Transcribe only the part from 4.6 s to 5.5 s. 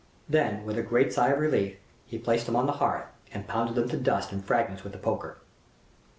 with the poker.